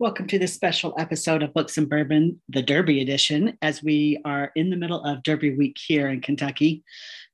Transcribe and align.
Welcome 0.00 0.28
to 0.28 0.38
this 0.38 0.54
special 0.54 0.94
episode 0.96 1.42
of 1.42 1.52
Books 1.52 1.76
and 1.76 1.88
Bourbon, 1.88 2.40
the 2.48 2.62
Derby 2.62 3.02
edition, 3.02 3.58
as 3.62 3.82
we 3.82 4.20
are 4.24 4.52
in 4.54 4.70
the 4.70 4.76
middle 4.76 5.02
of 5.02 5.24
Derby 5.24 5.56
week 5.56 5.76
here 5.76 6.06
in 6.06 6.20
Kentucky. 6.20 6.84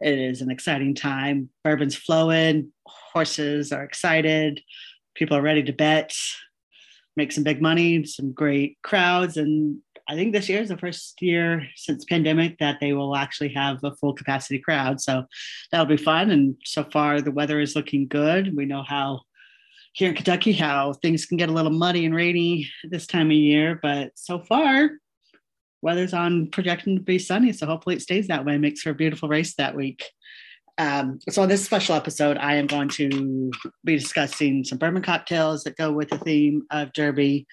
It 0.01 0.19
is 0.19 0.41
an 0.41 0.51
exciting 0.51 0.95
time. 0.95 1.51
Bourbon's 1.63 1.95
flowing, 1.95 2.73
horses 2.87 3.71
are 3.71 3.85
excited, 3.85 4.63
people 5.15 5.37
are 5.37 5.43
ready 5.43 5.63
to 5.63 5.75
bet, 5.75 6.15
make 7.17 7.33
some 7.33 7.45
big 7.45 7.61
money, 7.61 8.03
some 8.07 8.33
great 8.33 8.79
crowds. 8.83 9.37
And 9.37 9.81
I 10.09 10.15
think 10.15 10.33
this 10.33 10.49
year 10.49 10.63
is 10.63 10.71
the 10.71 10.79
first 10.79 11.21
year 11.21 11.67
since 11.77 12.07
pandemic 12.07 12.57
that 12.61 12.79
they 12.81 12.95
will 12.95 13.15
actually 13.15 13.53
have 13.53 13.85
a 13.85 13.95
full 13.97 14.15
capacity 14.15 14.59
crowd. 14.59 15.03
So 15.03 15.27
that'll 15.71 15.85
be 15.85 15.99
fun. 15.99 16.31
And 16.31 16.57
so 16.65 16.85
far, 16.85 17.21
the 17.21 17.31
weather 17.31 17.61
is 17.61 17.77
looking 17.77 18.09
good. 18.09 18.57
We 18.57 18.65
know 18.65 18.83
how 18.83 19.21
here 19.95 20.09
in 20.09 20.17
Kentucky 20.17 20.53
how 20.53 20.93
things 20.93 21.25
can 21.25 21.37
get 21.37 21.49
a 21.49 21.53
little 21.53 21.71
muddy 21.71 22.05
and 22.05 22.15
rainy 22.15 22.69
this 22.83 23.07
time 23.07 23.29
of 23.29 23.37
year, 23.37 23.79
but 23.81 24.11
so 24.17 24.41
far 24.41 24.91
weather's 25.83 26.13
on 26.13 26.49
projection 26.49 26.97
to 26.97 27.01
be 27.01 27.19
sunny. 27.19 27.53
So 27.53 27.67
hopefully 27.67 27.95
it 27.95 28.03
stays 28.03 28.27
that 28.27 28.45
way, 28.45 28.59
makes 28.59 28.83
for 28.83 28.91
a 28.91 28.95
beautiful 28.95 29.29
race 29.29 29.55
that 29.55 29.77
week. 29.77 30.05
Um, 30.79 31.21
so 31.31 31.43
on 31.43 31.49
this 31.49 31.65
special 31.65 31.95
episode, 31.95 32.39
I 32.39 32.55
am 32.55 32.67
going 32.67 32.89
to 32.91 33.53
be 33.85 33.97
discussing 33.97 34.65
some 34.65 34.79
bourbon 34.79 35.03
cocktails 35.03 35.63
that 35.63 35.77
go 35.77 35.93
with 35.93 36.09
the 36.09 36.19
theme 36.19 36.63
of 36.73 36.93
Derby, 36.93 37.47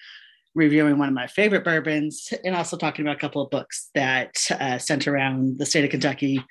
reviewing 0.56 0.98
one 0.98 1.08
of 1.08 1.14
my 1.14 1.28
favorite 1.28 1.62
bourbons, 1.62 2.32
and 2.42 2.56
also 2.56 2.76
talking 2.76 3.04
about 3.04 3.18
a 3.18 3.20
couple 3.20 3.42
of 3.42 3.50
books 3.50 3.90
that 3.94 4.34
uh, 4.50 4.78
center 4.78 5.14
around 5.14 5.58
the 5.58 5.66
state 5.66 5.84
of 5.84 5.90
Kentucky 5.90 6.42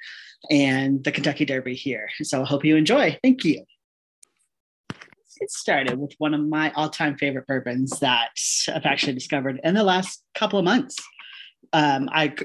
and 0.49 1.03
the 1.03 1.11
Kentucky 1.11 1.44
Derby 1.44 1.75
here. 1.75 2.07
So 2.21 2.44
I 2.44 2.45
hope 2.45 2.63
you 2.63 2.77
enjoy. 2.77 3.17
Thank 3.21 3.44
you 3.44 3.66
get 5.42 5.52
started 5.52 6.00
with 6.00 6.14
one 6.20 6.34
of 6.34 6.42
my 6.42 6.72
all-time 6.75 7.17
favorite 7.17 7.47
bourbons 7.47 8.00
that 8.00 8.30
I've 8.73 8.86
actually 8.86 9.14
discovered 9.14 9.59
in 9.64 9.73
the 9.73 9.84
last 9.84 10.23
couple 10.36 10.59
of 10.59 10.66
months. 10.66 10.95
Um, 11.73 12.09
I, 12.11 12.36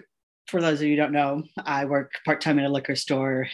for 0.48 0.60
those 0.60 0.80
of 0.80 0.86
you 0.88 0.96
don't 0.96 1.12
know, 1.12 1.44
I 1.64 1.84
work 1.84 2.12
part-time 2.24 2.58
at 2.58 2.64
a 2.64 2.68
liquor 2.70 2.96
store, 2.96 3.46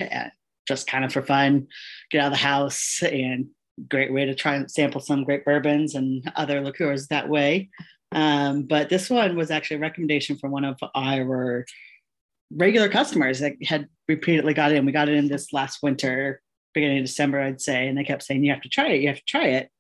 just 0.67 0.87
kind 0.87 1.05
of 1.05 1.13
for 1.13 1.23
fun, 1.23 1.67
get 2.11 2.21
out 2.21 2.29
of 2.29 2.33
the 2.33 2.39
house, 2.39 3.03
and 3.03 3.49
great 3.89 4.13
way 4.13 4.25
to 4.27 4.35
try 4.35 4.55
and 4.55 4.71
sample 4.71 5.01
some 5.01 5.25
great 5.25 5.45
bourbons 5.45 5.95
and 5.95 6.31
other 6.37 6.61
liqueurs 6.61 7.09
that 7.09 7.29
way. 7.29 7.69
Um, 8.13 8.65
but 8.65 8.91
this 8.91 9.11
one 9.11 9.37
was 9.37 9.51
actually 9.51 9.79
a 9.79 9.81
recommendation 9.81 10.37
from 10.37 10.53
one 10.53 10.65
of 10.65 10.79
our 10.95 11.65
regular 12.55 12.89
customers 12.89 13.41
that 13.41 13.55
had 13.65 13.89
repeatedly 14.09 14.55
got 14.55 14.73
in. 14.73 14.85
We 14.87 14.93
got 14.93 15.09
it 15.09 15.17
in 15.17 15.29
this 15.29 15.53
last 15.53 15.83
winter 15.83 16.43
beginning 16.75 16.99
of 16.99 17.05
December, 17.05 17.41
I'd 17.41 17.61
say. 17.61 17.89
And 17.89 17.97
they 17.97 18.05
kept 18.05 18.23
saying, 18.23 18.45
you 18.45 18.53
have 18.53 18.63
to 18.63 18.69
try 18.69 18.89
it, 18.89 19.01
you 19.01 19.09
have 19.09 19.19
to 19.19 19.25
try 19.25 19.47
it. 19.47 19.71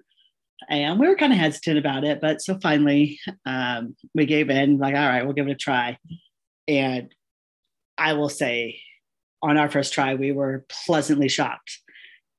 And 0.68 1.00
we 1.00 1.08
were 1.08 1.16
kind 1.16 1.32
of 1.32 1.38
hesitant 1.38 1.78
about 1.78 2.04
it. 2.04 2.20
But 2.20 2.40
so 2.40 2.58
finally 2.60 3.18
um, 3.44 3.96
we 4.14 4.26
gave 4.26 4.48
in, 4.48 4.78
like, 4.78 4.94
all 4.94 5.08
right, 5.08 5.24
we'll 5.24 5.34
give 5.34 5.48
it 5.48 5.52
a 5.52 5.56
try. 5.56 5.98
And 6.68 7.12
I 7.98 8.12
will 8.12 8.28
say, 8.28 8.80
on 9.42 9.58
our 9.58 9.68
first 9.68 9.92
try, 9.92 10.14
we 10.14 10.30
were 10.32 10.64
pleasantly 10.86 11.28
shocked. 11.28 11.80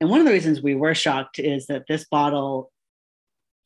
And 0.00 0.10
one 0.10 0.20
of 0.20 0.26
the 0.26 0.32
reasons 0.32 0.62
we 0.62 0.74
were 0.74 0.94
shocked 0.94 1.38
is 1.38 1.66
that 1.66 1.84
this 1.86 2.06
bottle 2.06 2.72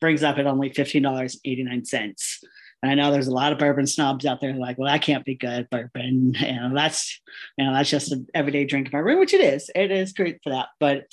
brings 0.01 0.23
up 0.23 0.37
at 0.37 0.47
only 0.47 0.69
$15.89 0.69 2.43
and 2.81 2.91
I 2.91 2.95
know 2.95 3.11
there's 3.11 3.27
a 3.27 3.33
lot 3.33 3.51
of 3.51 3.59
bourbon 3.59 3.87
snobs 3.87 4.25
out 4.25 4.39
there 4.39 4.53
like, 4.53 4.77
well, 4.77 4.91
that 4.91 5.01
can't 5.01 5.25
be 5.25 5.35
good 5.35 5.69
bourbon. 5.69 6.35
And 6.39 6.75
that's, 6.77 7.19
you 7.57 7.65
know, 7.65 7.73
that's 7.73 7.89
just 7.89 8.11
an 8.11 8.27
everyday 8.33 8.65
drink 8.65 8.87
in 8.87 8.91
my 8.93 8.99
room, 8.99 9.19
which 9.19 9.33
it 9.33 9.41
is. 9.41 9.69
It 9.75 9.91
is 9.91 10.13
great 10.13 10.39
for 10.43 10.51
that. 10.51 10.69
But 10.79 11.05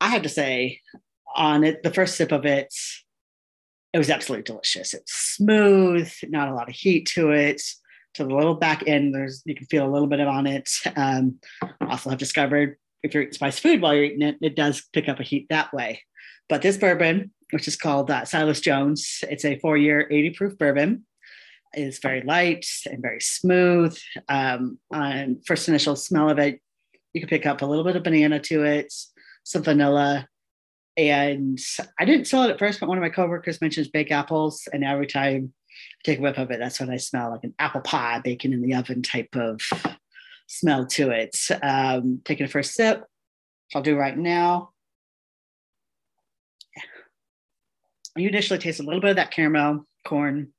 I 0.00 0.08
have 0.08 0.22
to 0.22 0.28
say, 0.28 0.80
on 1.34 1.64
it, 1.64 1.82
the 1.82 1.92
first 1.92 2.16
sip 2.16 2.32
of 2.32 2.44
it, 2.44 2.72
it 3.92 3.98
was 3.98 4.10
absolutely 4.10 4.42
delicious. 4.42 4.92
It's 4.92 5.12
smooth, 5.12 6.12
not 6.24 6.48
a 6.48 6.54
lot 6.54 6.68
of 6.68 6.74
heat 6.74 7.06
to 7.14 7.30
it. 7.30 7.62
To 8.14 8.24
the 8.24 8.34
little 8.34 8.54
back 8.54 8.84
end, 8.86 9.12
there's 9.12 9.42
you 9.44 9.56
can 9.56 9.66
feel 9.66 9.84
a 9.84 9.90
little 9.90 10.06
bit 10.06 10.20
of 10.20 10.28
on 10.28 10.46
it. 10.46 10.70
Um, 10.94 11.40
also 11.80 12.10
have 12.10 12.18
discovered 12.18 12.76
if 13.02 13.12
you're 13.12 13.24
eating 13.24 13.34
spicy 13.34 13.60
food 13.60 13.82
while 13.82 13.94
you're 13.94 14.04
eating 14.04 14.22
it, 14.22 14.38
it 14.40 14.56
does 14.56 14.82
pick 14.92 15.08
up 15.08 15.20
a 15.20 15.24
heat 15.24 15.46
that 15.50 15.72
way. 15.72 16.02
But 16.48 16.62
this 16.62 16.76
bourbon 16.76 17.32
which 17.54 17.68
is 17.68 17.76
called 17.76 18.10
uh, 18.10 18.24
Silas 18.24 18.60
Jones. 18.60 19.22
It's 19.30 19.44
a 19.44 19.58
four 19.60 19.76
year 19.76 20.08
80 20.10 20.30
proof 20.30 20.58
bourbon. 20.58 21.06
It's 21.72 21.98
very 21.98 22.20
light 22.22 22.66
and 22.86 23.00
very 23.00 23.20
smooth. 23.20 23.96
Um, 24.28 24.78
on 24.92 25.40
first 25.46 25.68
initial 25.68 25.94
smell 25.94 26.28
of 26.28 26.38
it, 26.40 26.60
you 27.12 27.20
can 27.20 27.28
pick 27.28 27.46
up 27.46 27.62
a 27.62 27.66
little 27.66 27.84
bit 27.84 27.94
of 27.94 28.02
banana 28.02 28.40
to 28.40 28.64
it, 28.64 28.92
some 29.44 29.62
vanilla. 29.62 30.28
And 30.96 31.58
I 31.98 32.04
didn't 32.04 32.26
smell 32.26 32.44
it 32.44 32.50
at 32.50 32.58
first, 32.58 32.80
but 32.80 32.88
one 32.88 32.98
of 32.98 33.02
my 33.02 33.08
coworkers 33.08 33.60
mentions 33.60 33.88
baked 33.88 34.10
apples. 34.10 34.68
And 34.72 34.84
every 34.84 35.06
time 35.06 35.52
I 35.70 36.02
take 36.04 36.18
a 36.18 36.22
whiff 36.22 36.38
of 36.38 36.50
it, 36.50 36.58
that's 36.58 36.80
what 36.80 36.90
I 36.90 36.96
smell 36.96 37.30
like 37.30 37.44
an 37.44 37.54
apple 37.60 37.82
pie 37.82 38.20
baking 38.22 38.52
in 38.52 38.62
the 38.62 38.74
oven 38.74 39.02
type 39.02 39.36
of 39.36 39.60
smell 40.48 40.86
to 40.86 41.10
it. 41.10 41.36
Um, 41.62 42.20
taking 42.24 42.46
a 42.46 42.48
first 42.48 42.74
sip, 42.74 42.98
which 42.98 43.76
I'll 43.76 43.82
do 43.82 43.96
right 43.96 44.18
now. 44.18 44.70
You 48.16 48.28
initially 48.28 48.58
taste 48.58 48.80
a 48.80 48.84
little 48.84 49.00
bit 49.00 49.10
of 49.10 49.16
that 49.16 49.30
caramel 49.30 49.86
corn, 50.06 50.52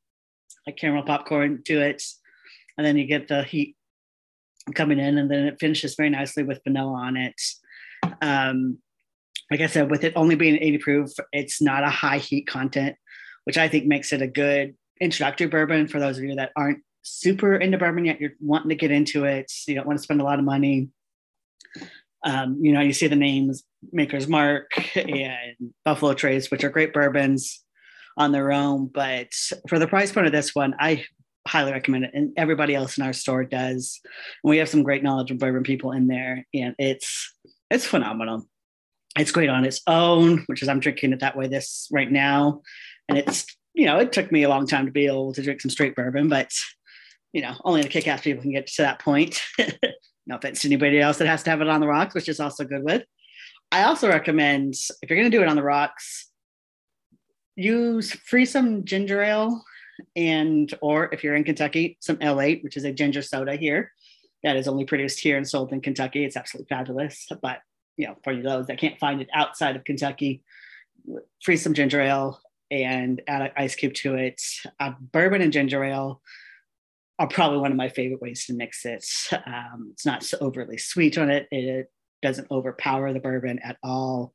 like 0.67 0.77
caramel 0.77 1.03
popcorn 1.03 1.61
to 1.65 1.81
it. 1.81 2.03
And 2.77 2.85
then 2.85 2.97
you 2.97 3.05
get 3.05 3.27
the 3.27 3.43
heat 3.43 3.75
coming 4.73 4.99
in, 4.99 5.17
and 5.17 5.29
then 5.29 5.45
it 5.45 5.59
finishes 5.59 5.95
very 5.95 6.09
nicely 6.09 6.43
with 6.43 6.61
vanilla 6.63 6.93
on 6.93 7.17
it. 7.17 7.41
Um, 8.21 8.79
like 9.51 9.61
I 9.61 9.67
said, 9.67 9.91
with 9.91 10.03
it 10.03 10.13
only 10.15 10.35
being 10.35 10.57
80 10.57 10.77
proof, 10.79 11.11
it's 11.31 11.61
not 11.61 11.83
a 11.83 11.89
high 11.89 12.17
heat 12.17 12.47
content, 12.47 12.95
which 13.43 13.57
I 13.57 13.67
think 13.67 13.85
makes 13.85 14.11
it 14.11 14.21
a 14.21 14.27
good 14.27 14.75
introductory 14.99 15.47
bourbon 15.47 15.87
for 15.87 15.99
those 15.99 16.17
of 16.17 16.23
you 16.23 16.35
that 16.35 16.51
aren't 16.55 16.79
super 17.03 17.55
into 17.55 17.77
bourbon 17.77 18.05
yet. 18.05 18.19
You're 18.19 18.33
wanting 18.41 18.69
to 18.69 18.75
get 18.75 18.91
into 18.91 19.25
it. 19.25 19.51
You 19.67 19.75
don't 19.75 19.87
want 19.87 19.99
to 19.99 20.03
spend 20.03 20.19
a 20.19 20.23
lot 20.23 20.39
of 20.39 20.45
money. 20.45 20.89
Um, 22.25 22.57
you 22.59 22.73
know, 22.73 22.81
you 22.81 22.93
see 22.93 23.07
the 23.07 23.15
names 23.15 23.63
Maker's 23.91 24.27
Mark 24.27 24.71
and 24.95 25.55
Buffalo 25.83 26.13
Trace, 26.13 26.51
which 26.51 26.63
are 26.63 26.69
great 26.69 26.93
bourbons 26.93 27.63
on 28.17 28.31
their 28.31 28.51
own. 28.51 28.87
But 28.87 29.29
for 29.67 29.79
the 29.79 29.87
price 29.87 30.11
point 30.11 30.27
of 30.27 30.31
this 30.31 30.55
one, 30.55 30.75
I 30.79 31.05
highly 31.47 31.71
recommend 31.71 32.05
it. 32.05 32.11
And 32.13 32.33
everybody 32.37 32.75
else 32.75 32.97
in 32.97 33.03
our 33.03 33.13
store 33.13 33.43
does. 33.43 33.99
And 34.43 34.49
we 34.49 34.57
have 34.57 34.69
some 34.69 34.83
great 34.83 35.03
knowledgeable 35.03 35.39
bourbon 35.39 35.63
people 35.63 35.91
in 35.91 36.07
there, 36.07 36.45
and 36.53 36.75
it's 36.79 37.33
it's 37.69 37.85
phenomenal. 37.85 38.47
It's 39.17 39.31
great 39.31 39.49
on 39.49 39.65
its 39.65 39.81
own, 39.87 40.43
which 40.47 40.61
is 40.61 40.67
I'm 40.67 40.79
drinking 40.79 41.13
it 41.13 41.21
that 41.21 41.37
way 41.37 41.47
this 41.47 41.87
right 41.91 42.11
now. 42.11 42.61
And 43.07 43.17
it's, 43.17 43.45
you 43.73 43.85
know, 43.85 43.97
it 43.97 44.11
took 44.11 44.31
me 44.31 44.43
a 44.43 44.49
long 44.49 44.67
time 44.67 44.85
to 44.85 44.91
be 44.91 45.05
able 45.05 45.33
to 45.33 45.41
drink 45.41 45.61
some 45.61 45.71
straight 45.71 45.95
bourbon, 45.95 46.27
but 46.27 46.51
you 47.31 47.41
know, 47.41 47.53
only 47.65 47.81
the 47.81 47.89
kick 47.89 48.07
ass 48.07 48.21
people 48.21 48.41
can 48.41 48.53
get 48.53 48.67
to 48.67 48.81
that 48.81 48.99
point. 48.99 49.41
no 50.27 50.37
offense 50.37 50.61
to 50.61 50.67
anybody 50.67 50.99
else 50.99 51.17
that 51.17 51.27
has 51.27 51.43
to 51.43 51.49
have 51.49 51.61
it 51.61 51.67
on 51.67 51.81
the 51.81 51.87
rocks, 51.87 52.15
which 52.15 52.29
is 52.29 52.39
also 52.39 52.63
good 52.63 52.83
with. 52.83 53.03
I 53.75 53.83
also 53.83 54.07
recommend 54.07 54.75
if 55.01 55.09
you're 55.09 55.19
going 55.19 55.29
to 55.29 55.37
do 55.37 55.43
it 55.43 55.49
on 55.49 55.57
the 55.57 55.61
rocks, 55.61 56.29
use 57.57 58.13
free 58.13 58.45
some 58.45 58.85
ginger 58.85 59.21
ale 59.21 59.65
and 60.15 60.73
or 60.81 61.13
if 61.13 61.25
you're 61.25 61.35
in 61.35 61.43
Kentucky, 61.43 61.97
some 61.99 62.17
Ale-8, 62.21 62.63
which 62.63 62.77
is 62.77 62.85
a 62.85 62.93
ginger 62.93 63.21
soda 63.21 63.57
here 63.57 63.91
that 64.43 64.55
is 64.55 64.69
only 64.69 64.85
produced 64.85 65.19
here 65.19 65.35
and 65.35 65.45
sold 65.45 65.73
in 65.73 65.81
Kentucky. 65.81 66.23
It's 66.23 66.37
absolutely 66.37 66.73
fabulous. 66.73 67.27
But 67.41 67.59
you 67.97 68.07
know, 68.07 68.15
for 68.23 68.31
you 68.31 68.43
those 68.43 68.67
that 68.67 68.79
can't 68.79 68.97
find 68.97 69.19
it 69.19 69.27
outside 69.33 69.75
of 69.75 69.83
Kentucky, 69.83 70.41
freeze 71.43 71.61
some 71.61 71.73
ginger 71.73 71.99
ale 71.99 72.39
and 72.71 73.21
add 73.27 73.41
an 73.41 73.51
ice 73.57 73.75
cube 73.75 73.93
to 73.95 74.15
it. 74.15 74.41
Uh, 74.79 74.93
bourbon 75.11 75.41
and 75.41 75.51
ginger 75.51 75.83
ale 75.83 76.21
are 77.19 77.27
probably 77.27 77.57
one 77.57 77.71
of 77.71 77.77
my 77.77 77.89
favorite 77.89 78.21
ways 78.21 78.45
to 78.45 78.53
mix 78.53 78.85
it. 78.85 79.05
Um, 79.45 79.89
it's 79.91 80.05
not 80.05 80.23
so 80.23 80.37
overly 80.39 80.77
sweet 80.77 81.17
on 81.17 81.29
it. 81.29 81.49
It 81.51 81.91
doesn't 82.25 82.49
overpower 82.49 83.13
the 83.13 83.19
bourbon 83.19 83.59
at 83.59 83.77
all. 83.83 84.33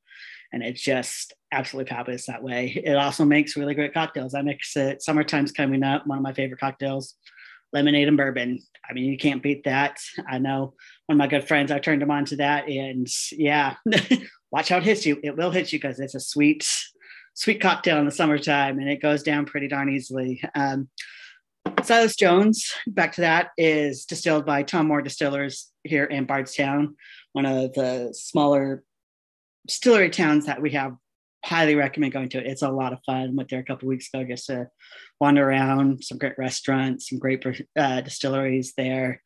And 0.53 0.63
it's 0.63 0.81
just 0.81 1.35
absolutely 1.53 1.91
fabulous 1.91 2.27
that 2.27 2.43
way. 2.43 2.81
It 2.85 2.95
also 2.95 3.25
makes 3.25 3.57
really 3.57 3.75
great 3.75 3.93
cocktails. 3.93 4.33
I 4.33 4.43
mix 4.43 4.77
it, 4.77 5.03
summertime's 5.03 5.51
coming 5.51 5.83
up, 5.83 6.07
one 6.07 6.19
of 6.19 6.23
my 6.23 6.33
favorite 6.33 6.61
cocktails, 6.61 7.15
lemonade 7.73 8.07
and 8.07 8.17
bourbon. 8.17 8.61
I 8.89 8.93
mean, 8.93 9.05
you 9.05 9.19
can't 9.19 9.43
beat 9.43 9.65
that. 9.65 9.99
I 10.29 10.39
know 10.39 10.75
one 11.07 11.15
of 11.15 11.19
my 11.19 11.27
good 11.27 11.49
friends, 11.49 11.73
I 11.73 11.81
turned 11.81 12.03
him 12.03 12.13
on 12.13 12.25
to 12.27 12.37
that. 12.37 12.69
And 12.69 13.09
yeah, 13.33 13.75
watch 14.53 14.69
how 14.69 14.79
it 14.79 14.85
hits 14.85 15.05
you. 15.05 15.19
It 15.25 15.37
will 15.37 15.51
hit 15.51 15.73
you 15.73 15.81
because 15.81 15.99
it's 15.99 16.15
a 16.15 16.21
sweet, 16.21 16.69
sweet 17.35 17.61
cocktail 17.61 17.99
in 17.99 18.07
the 18.07 18.13
summertime 18.13 18.79
and 18.79 18.89
it 18.89 19.03
goes 19.03 19.25
down 19.25 19.47
pretty 19.47 19.67
darn 19.67 19.91
easily. 19.91 20.41
Um, 20.55 20.89
Silas 21.83 22.17
Jones, 22.17 22.73
back 22.87 23.13
to 23.15 23.23
that, 23.23 23.49
is 23.57 24.05
distilled 24.05 24.47
by 24.47 24.63
Tom 24.63 24.87
Moore 24.87 25.03
Distillers 25.03 25.71
here 25.83 26.05
in 26.05 26.25
Bardstown, 26.25 26.97
one 27.32 27.47
of 27.47 27.73
the 27.75 28.12
smaller 28.12 28.82
distillery 29.67 30.11
towns 30.11 30.47
that 30.47 30.62
we 30.62 30.71
have. 30.71 30.97
Highly 31.43 31.75
recommend 31.75 32.12
going 32.12 32.29
to 32.31 32.38
it. 32.38 32.47
It's 32.47 32.61
a 32.61 32.69
lot 32.69 32.93
of 32.93 32.99
fun. 33.06 33.35
Went 33.35 33.49
there 33.49 33.61
a 33.61 33.65
couple 33.65 33.88
weeks 33.88 34.09
ago 34.12 34.25
just 34.25 34.47
to 34.49 34.69
wander 35.21 35.49
around. 35.49 36.05
Some 36.05 36.19
great 36.19 36.37
restaurants, 36.37 37.09
some 37.09 37.19
great 37.19 37.43
uh, 37.79 38.03
distilleries 38.03 38.75
there. 38.77 39.23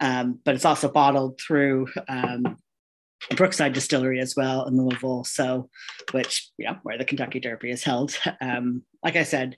Um, 0.00 0.38
but 0.44 0.54
it's 0.54 0.64
also 0.64 0.88
bottled 0.88 1.40
through 1.40 1.88
um, 2.08 2.56
Brookside 3.34 3.72
Distillery 3.72 4.20
as 4.20 4.36
well 4.36 4.66
in 4.66 4.76
Louisville. 4.76 5.24
So, 5.24 5.68
which 6.12 6.50
yeah, 6.58 6.76
where 6.84 6.98
the 6.98 7.04
Kentucky 7.04 7.40
Derby 7.40 7.70
is 7.70 7.82
held. 7.82 8.16
Um, 8.40 8.82
like 9.02 9.16
I 9.16 9.24
said, 9.24 9.56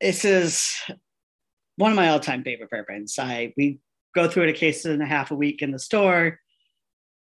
this 0.00 0.24
is 0.24 0.72
one 1.76 1.90
of 1.90 1.96
my 1.96 2.08
all-time 2.08 2.44
favorite 2.44 2.70
bourbons. 2.70 3.18
I 3.18 3.52
we 3.56 3.80
go 4.14 4.28
through 4.28 4.44
it 4.44 4.50
a 4.50 4.54
case 4.54 4.84
and 4.84 5.02
a 5.02 5.06
half 5.06 5.30
a 5.30 5.36
week 5.36 5.60
in 5.62 5.70
the 5.70 5.78
store. 5.78 6.38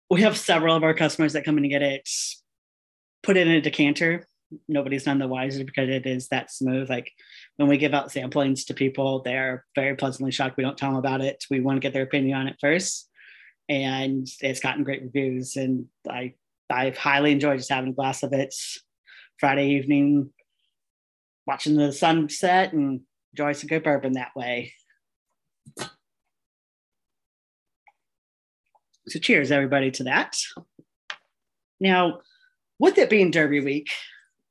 We 0.09 0.21
have 0.21 0.37
several 0.37 0.75
of 0.75 0.83
our 0.83 0.93
customers 0.93 1.33
that 1.33 1.45
come 1.45 1.57
in 1.57 1.63
to 1.63 1.69
get 1.69 1.83
it, 1.83 2.09
put 3.21 3.37
it 3.37 3.47
in 3.47 3.53
a 3.53 3.61
decanter. 3.61 4.27
Nobody's 4.67 5.05
none 5.05 5.19
the 5.19 5.27
wiser 5.27 5.63
because 5.63 5.89
it 5.89 6.07
is 6.07 6.29
that 6.29 6.51
smooth. 6.51 6.89
Like 6.89 7.11
when 7.57 7.69
we 7.69 7.77
give 7.77 7.93
out 7.93 8.09
samplings 8.09 8.65
to 8.65 8.73
people, 8.73 9.21
they're 9.21 9.65
very 9.75 9.95
pleasantly 9.95 10.31
shocked. 10.31 10.57
We 10.57 10.63
don't 10.63 10.77
tell 10.77 10.89
them 10.89 10.97
about 10.97 11.21
it. 11.21 11.45
We 11.51 11.59
want 11.59 11.77
to 11.77 11.81
get 11.81 11.93
their 11.93 12.03
opinion 12.03 12.37
on 12.37 12.47
it 12.47 12.57
first. 12.59 13.07
And 13.67 14.27
it's 14.41 14.59
gotten 14.59 14.83
great 14.83 15.03
reviews. 15.03 15.55
And 15.55 15.85
I 16.09 16.33
I've 16.69 16.97
highly 16.97 17.31
enjoyed 17.31 17.57
just 17.57 17.69
having 17.69 17.91
a 17.91 17.95
glass 17.95 18.23
of 18.23 18.33
it 18.33 18.53
Friday 19.37 19.71
evening, 19.71 20.31
watching 21.47 21.75
the 21.75 21.91
sunset 21.91 22.73
and 22.73 23.01
enjoy 23.33 23.53
some 23.53 23.67
good 23.67 23.83
bourbon 23.83 24.13
that 24.13 24.35
way. 24.35 24.73
So 29.09 29.19
cheers 29.19 29.51
everybody 29.51 29.89
to 29.91 30.03
that. 30.03 30.37
Now, 31.79 32.19
with 32.77 32.97
it 32.97 33.09
being 33.09 33.31
Derby 33.31 33.59
week, 33.59 33.89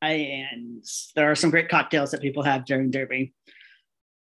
and 0.02 0.84
there 1.14 1.30
are 1.30 1.36
some 1.36 1.50
great 1.50 1.68
cocktails 1.68 2.10
that 2.10 2.20
people 2.20 2.42
have 2.42 2.64
during 2.64 2.90
Derby. 2.90 3.32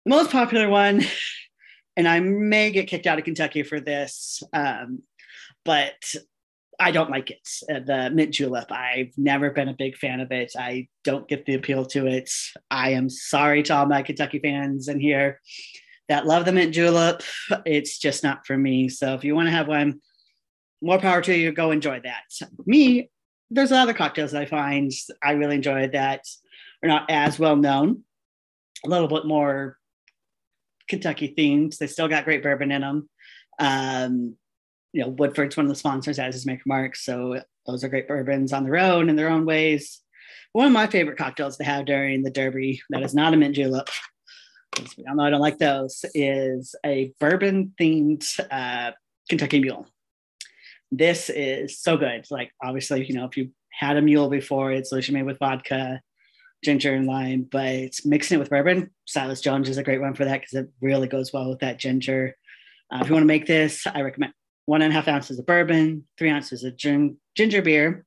The 0.05 0.11
most 0.11 0.31
popular 0.31 0.69
one, 0.69 1.03
and 1.97 2.09
I 2.09 2.21
may 2.21 2.71
get 2.71 2.89
kicked 2.89 3.07
out 3.07 3.19
of 3.19 3.25
Kentucky 3.25 3.63
for 3.63 3.81
this, 3.81 4.43
um, 4.53 5.03
but 5.65 6.15
I 6.81 6.91
don't 6.91 7.11
like 7.11 7.31
it. 7.31 7.49
Uh, 7.71 7.81
the 7.81 8.11
mint 8.11 8.33
julep. 8.33 8.73
I've 8.73 9.13
never 9.17 9.51
been 9.51 9.69
a 9.69 9.75
big 9.75 9.97
fan 9.97 10.21
of 10.21 10.33
it. 10.33 10.53
I 10.59 10.89
don't 11.05 11.29
get 11.29 11.47
the 11.47 11.55
appeal 11.55 11.85
to 11.87 12.07
it. 12.07 12.31
I 12.71 12.91
am 12.91 13.09
sorry 13.09 13.63
to 13.65 13.75
all 13.75 13.87
my 13.87 14.03
Kentucky 14.03 14.41
fans 14.41 14.89
in 14.89 14.99
here 14.99 15.41
that 16.09 16.27
love 16.27 16.45
the 16.45 16.53
mint 16.53 16.75
julep. 16.75 17.23
It's 17.65 17.99
just 17.99 18.23
not 18.23 18.47
for 18.47 18.57
me. 18.57 18.89
So 18.89 19.15
if 19.15 19.25
you 19.25 19.35
want 19.35 19.47
to 19.47 19.53
have 19.53 19.69
one, 19.69 20.01
more 20.85 20.99
power 20.99 21.21
to 21.23 21.35
you. 21.35 21.53
Go 21.53 21.71
enjoy 21.71 22.01
that. 22.05 22.23
So 22.29 22.47
Me, 22.67 23.11
there's 23.51 23.73
other 23.73 23.95
cocktails 23.95 24.33
that 24.33 24.43
I 24.43 24.47
find 24.47 24.93
I 25.23 25.33
really 25.33 25.57
enjoy 25.57 25.89
that 25.89 26.23
are 26.83 26.89
not 26.89 27.11
as 27.11 27.39
well 27.39 27.57
known. 27.57 28.03
A 28.85 28.89
little 28.89 29.09
bit 29.09 29.25
more 29.25 29.79
Kentucky 30.89 31.35
themed. 31.37 31.77
They 31.79 31.87
still 31.87 32.09
got 32.09 32.25
great 32.25 32.43
bourbon 32.43 32.71
in 32.71 32.83
them. 32.83 33.09
Um, 33.59 34.37
you 34.93 35.03
know, 35.03 35.09
Woodford's 35.09 35.57
one 35.57 35.67
of 35.67 35.71
the 35.71 35.77
sponsors, 35.77 36.19
as 36.19 36.37
is 36.37 36.47
Maker 36.47 36.63
Mark. 36.67 36.97
So 36.97 37.41
those 37.67 37.83
are 37.83 37.89
great 37.89 38.07
bourbons 38.07 38.53
on 38.53 38.65
their 38.65 38.77
own 38.77 39.09
in 39.09 39.17
their 39.17 39.31
own 39.31 39.47
ways. 39.47 40.01
One 40.53 40.67
of 40.67 40.73
my 40.73 40.87
favorite 40.87 41.19
cocktails 41.19 41.57
to 41.57 41.65
have 41.65 41.87
during 41.87 42.23
the 42.23 42.31
Derby 42.31 42.83
that 42.91 43.03
is 43.03 43.15
not 43.15 43.35
a 43.35 43.37
mint 43.37 43.57
julep, 43.57 43.89
because 44.73 44.97
we 44.97 45.05
all 45.07 45.17
know 45.17 45.25
I 45.25 45.31
don't 45.31 45.41
like 45.41 45.59
those, 45.59 46.05
is 46.15 46.75
a 46.85 47.13
bourbon 47.19 47.75
themed 47.81 48.25
uh, 48.51 48.93
Kentucky 49.29 49.61
Mule. 49.61 49.87
This 50.97 51.29
is 51.29 51.81
so 51.81 51.97
good. 51.97 52.25
Like 52.31 52.53
obviously, 52.63 53.05
you 53.05 53.15
know, 53.15 53.25
if 53.25 53.37
you 53.37 53.51
had 53.71 53.97
a 53.97 54.03
mule 54.03 54.29
before, 54.29 54.71
it's 54.71 54.93
usually 54.93 55.19
made 55.19 55.27
with 55.27 55.39
vodka, 55.39 56.01
ginger, 56.63 56.95
and 56.95 57.07
lime, 57.07 57.49
but 57.51 57.67
it's 57.67 58.07
mixing 58.07 58.37
it 58.37 58.39
with 58.39 58.51
bourbon. 58.51 58.91
Silas 59.05 59.41
Jones 59.41 59.69
is 59.69 59.79
a 59.79 59.83
great 59.83 60.01
one 60.01 60.15
for 60.15 60.25
that 60.25 60.41
because 60.41 60.55
it 60.55 60.71
really 60.81 61.09
goes 61.09 61.33
well 61.33 61.49
with 61.49 61.59
that 61.61 61.79
ginger. 61.79 62.37
Uh, 62.93 62.99
if 63.01 63.09
you 63.09 63.13
want 63.13 63.25
to 63.25 63.29
make 63.29 63.47
this, 63.47 63.87
I 63.87 64.03
recommend 64.03 64.35
one 64.67 64.83
and 64.83 64.93
a 64.93 64.95
half 64.95 65.09
ounces 65.09 65.39
of 65.39 65.47
bourbon, 65.47 66.05
three 66.17 66.31
ounces 66.31 66.63
of 66.63 66.77
gin, 66.77 67.17
ginger 67.35 67.61
beer, 67.61 68.07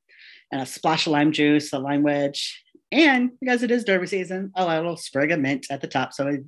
and 0.50 0.62
a 0.62 0.66
splash 0.66 1.06
of 1.06 1.12
lime 1.12 1.32
juice, 1.32 1.72
a 1.72 1.78
lime 1.78 2.02
wedge, 2.02 2.64
and 2.90 3.32
because 3.40 3.62
it 3.62 3.70
is 3.70 3.84
Derby 3.84 4.06
season, 4.06 4.50
a 4.56 4.64
little 4.64 4.96
sprig 4.96 5.30
of 5.30 5.40
mint 5.40 5.66
at 5.70 5.82
the 5.82 5.86
top. 5.86 6.14
So 6.14 6.38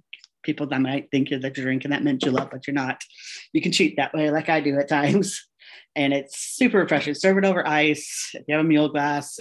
people 0.42 0.66
that 0.68 0.80
might 0.80 1.10
think 1.10 1.30
you're 1.30 1.38
drinking 1.38 1.90
that 1.90 2.02
mint 2.02 2.22
julep, 2.22 2.50
but 2.50 2.66
you're 2.66 2.74
not. 2.74 3.02
You 3.52 3.60
can 3.60 3.72
cheat 3.72 3.96
that 3.96 4.14
way, 4.14 4.30
like 4.30 4.48
I 4.48 4.60
do 4.60 4.78
at 4.78 4.88
times. 4.88 5.46
And 5.96 6.12
it's 6.12 6.38
super 6.38 6.78
refreshing. 6.78 7.14
Serve 7.14 7.38
it 7.38 7.44
over 7.44 7.66
ice. 7.66 8.30
If 8.34 8.44
you 8.46 8.54
have 8.54 8.64
a 8.64 8.68
mule 8.68 8.88
glass 8.88 9.38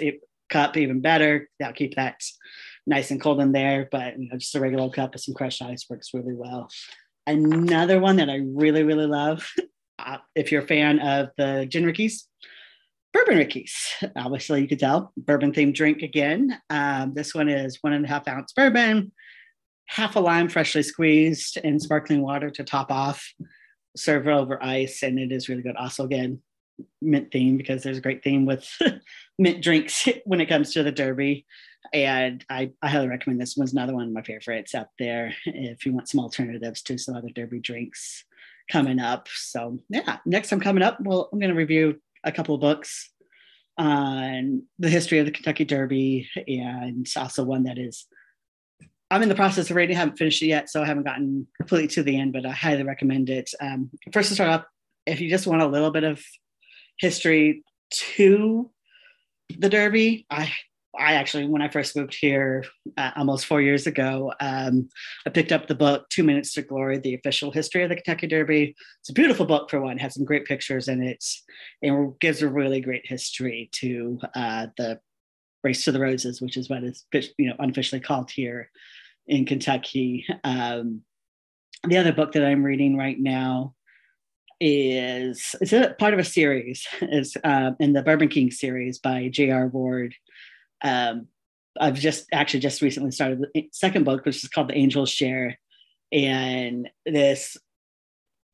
cup, 0.49 0.77
even 0.77 0.99
better. 0.99 1.47
That'll 1.59 1.75
keep 1.75 1.95
that 1.95 2.21
nice 2.85 3.11
and 3.11 3.21
cold 3.21 3.39
in 3.39 3.51
there. 3.51 3.87
But 3.91 4.19
you 4.19 4.29
know, 4.29 4.37
just 4.37 4.55
a 4.55 4.59
regular 4.59 4.89
cup 4.89 5.15
of 5.15 5.21
some 5.21 5.35
crushed 5.35 5.61
ice 5.61 5.85
works 5.89 6.13
really 6.13 6.33
well. 6.33 6.69
Another 7.27 7.99
one 7.99 8.17
that 8.17 8.29
I 8.29 8.41
really, 8.43 8.83
really 8.83 9.05
love 9.05 9.47
uh, 9.99 10.17
if 10.35 10.51
you're 10.51 10.63
a 10.63 10.67
fan 10.67 10.99
of 10.99 11.29
the 11.37 11.67
gin 11.69 11.85
rickeys, 11.85 12.27
bourbon 13.13 13.37
rickeys. 13.37 13.75
Obviously, 14.15 14.61
you 14.61 14.67
could 14.67 14.79
tell 14.79 15.13
bourbon 15.17 15.51
themed 15.51 15.75
drink 15.75 16.01
again. 16.01 16.59
Um, 16.69 17.13
this 17.13 17.35
one 17.35 17.49
is 17.49 17.77
one 17.81 17.93
and 17.93 18.05
a 18.05 18.07
half 18.07 18.27
ounce 18.27 18.53
bourbon, 18.53 19.11
half 19.85 20.15
a 20.15 20.19
lime 20.19 20.49
freshly 20.49 20.83
squeezed, 20.83 21.59
and 21.63 21.81
sparkling 21.81 22.21
water 22.21 22.49
to 22.49 22.63
top 22.63 22.91
off. 22.91 23.33
Serve 23.95 24.27
over 24.27 24.61
ice, 24.63 25.03
and 25.03 25.19
it 25.19 25.31
is 25.31 25.49
really 25.49 25.61
good. 25.61 25.75
Also, 25.75 26.05
again, 26.05 26.41
mint 27.01 27.31
theme 27.31 27.57
because 27.57 27.83
there's 27.83 27.97
a 27.97 28.01
great 28.01 28.23
theme 28.23 28.45
with 28.45 28.69
mint 29.39 29.61
drinks 29.61 30.07
when 30.25 30.41
it 30.41 30.47
comes 30.47 30.73
to 30.73 30.83
the 30.83 30.91
Derby. 30.91 31.45
And 31.93 32.43
I, 32.49 32.71
I 32.81 32.89
highly 32.89 33.07
recommend 33.07 33.39
this 33.39 33.55
one's 33.57 33.73
another 33.73 33.93
one 33.93 34.07
of 34.07 34.13
my 34.13 34.21
favorites 34.21 34.75
out 34.75 34.89
there 34.99 35.33
if 35.45 35.85
you 35.85 35.93
want 35.93 36.09
some 36.09 36.19
alternatives 36.19 36.81
to 36.83 36.97
some 36.97 37.15
other 37.15 37.29
Derby 37.29 37.59
drinks 37.59 38.25
coming 38.69 38.99
up. 38.99 39.27
So 39.33 39.79
yeah, 39.89 40.17
next 40.25 40.49
time 40.49 40.59
coming 40.59 40.83
up, 40.83 40.99
well, 41.01 41.29
I'm 41.31 41.39
going 41.39 41.49
to 41.49 41.55
review 41.55 41.99
a 42.23 42.31
couple 42.31 42.55
of 42.55 42.61
books 42.61 43.09
on 43.77 44.63
the 44.77 44.89
history 44.89 45.19
of 45.19 45.25
the 45.25 45.31
Kentucky 45.31 45.65
Derby 45.65 46.29
and 46.47 47.07
also 47.15 47.43
one 47.43 47.63
that 47.63 47.79
is 47.79 48.05
I'm 49.11 49.23
in 49.23 49.29
the 49.29 49.35
process 49.35 49.69
of 49.69 49.75
reading. 49.75 49.95
I 49.95 49.99
haven't 49.99 50.17
finished 50.17 50.41
it 50.43 50.47
yet, 50.47 50.69
so 50.69 50.83
I 50.83 50.85
haven't 50.85 51.03
gotten 51.03 51.47
completely 51.57 51.87
to 51.89 52.03
the 52.03 52.19
end, 52.19 52.33
but 52.33 52.45
I 52.45 52.51
highly 52.51 52.83
recommend 52.83 53.29
it. 53.29 53.49
Um, 53.59 53.89
first 54.13 54.29
to 54.29 54.35
start 54.35 54.49
off, 54.49 54.65
if 55.05 55.19
you 55.19 55.29
just 55.29 55.47
want 55.47 55.63
a 55.63 55.67
little 55.67 55.91
bit 55.91 56.03
of 56.03 56.23
history 56.99 57.63
to 57.91 58.69
the 59.57 59.69
Derby, 59.69 60.27
I 60.29 60.51
I 60.97 61.13
actually, 61.13 61.47
when 61.47 61.61
I 61.61 61.69
first 61.69 61.95
moved 61.95 62.17
here 62.19 62.65
uh, 62.97 63.11
almost 63.15 63.45
four 63.45 63.61
years 63.61 63.87
ago, 63.87 64.33
um, 64.41 64.89
I 65.25 65.29
picked 65.29 65.51
up 65.51 65.67
the 65.67 65.75
book 65.75 66.09
Two 66.09 66.23
Minutes 66.23 66.53
to 66.53 66.61
Glory: 66.61 66.99
The 66.99 67.15
Official 67.15 67.51
History 67.51 67.83
of 67.83 67.89
the 67.89 67.95
Kentucky 67.95 68.27
Derby. 68.27 68.75
It's 68.99 69.09
a 69.09 69.13
beautiful 69.13 69.45
book 69.45 69.69
for 69.69 69.81
one; 69.81 69.97
it 69.97 70.01
has 70.01 70.13
some 70.13 70.25
great 70.25 70.45
pictures 70.45 70.87
in 70.87 71.01
it, 71.01 71.23
and 71.81 72.19
gives 72.19 72.41
a 72.41 72.49
really 72.49 72.81
great 72.81 73.07
history 73.07 73.69
to 73.73 74.19
uh, 74.35 74.67
the 74.77 74.99
Race 75.63 75.83
to 75.85 75.91
the 75.91 75.99
Roses, 75.99 76.41
which 76.41 76.57
is 76.57 76.69
what 76.69 76.83
is 76.83 77.05
you 77.37 77.49
know 77.49 77.55
unofficially 77.59 78.01
called 78.01 78.29
here 78.29 78.69
in 79.29 79.45
Kentucky. 79.45 80.25
Um, 80.43 81.03
the 81.87 81.97
other 81.97 82.11
book 82.11 82.33
that 82.33 82.43
I'm 82.43 82.63
reading 82.63 82.97
right 82.97 83.17
now 83.17 83.75
is 84.59 85.55
it's 85.61 85.71
a 85.71 85.95
part 85.97 86.13
of 86.13 86.19
a 86.19 86.25
series 86.25 86.85
is 87.01 87.37
uh, 87.45 87.71
in 87.79 87.93
the 87.93 88.01
Bourbon 88.01 88.27
King 88.27 88.51
series 88.51 88.99
by 88.99 89.29
J.R. 89.29 89.67
Ward 89.67 90.13
um, 90.81 91.27
I've 91.79 91.95
just 91.95 92.25
actually 92.33 92.61
just 92.61 92.81
recently 92.81 93.11
started 93.11 93.45
the 93.53 93.69
second 93.71 94.03
book, 94.03 94.25
which 94.25 94.43
is 94.43 94.49
called 94.49 94.69
The 94.69 94.75
Angel's 94.75 95.09
Share. 95.09 95.57
And 96.11 96.89
this, 97.05 97.57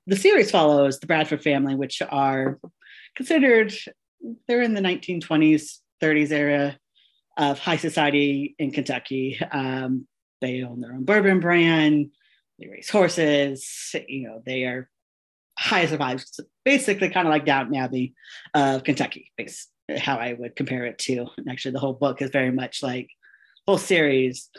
the 0.06 0.16
series 0.16 0.52
follows 0.52 1.00
the 1.00 1.08
Bradford 1.08 1.42
family, 1.42 1.76
which 1.76 2.02
are 2.02 2.60
considered, 3.16 3.74
they're 4.48 4.62
in 4.62 4.74
the 4.74 4.82
1920s, 4.82 5.80
30s 6.02 6.32
era 6.32 6.78
of 7.38 7.60
high 7.60 7.78
society 7.78 8.56
in 8.60 8.72
Kentucky. 8.72 9.40
Um, 9.52 10.08
they 10.46 10.64
own 10.64 10.80
their 10.80 10.94
own 10.94 11.04
bourbon 11.04 11.40
brand, 11.40 12.12
they 12.60 12.68
race 12.68 12.90
horses, 12.90 13.96
you 14.08 14.28
know, 14.28 14.42
they 14.46 14.64
are 14.64 14.90
high 15.58 15.86
survivors, 15.86 16.40
basically 16.64 17.10
kind 17.10 17.28
of 17.28 17.32
like 17.32 17.46
Downton 17.46 17.76
Abbey 17.76 18.14
of 18.54 18.84
Kentucky, 18.84 19.32
how 19.98 20.18
I 20.18 20.34
would 20.34 20.56
compare 20.56 20.86
it 20.86 20.98
to. 21.00 21.28
And 21.38 21.50
actually, 21.50 21.72
the 21.72 21.80
whole 21.80 21.94
book 21.94 22.22
is 22.22 22.30
very 22.32 22.52
much 22.52 22.84
like 22.84 23.10
whole 23.68 23.78
series 23.78 24.50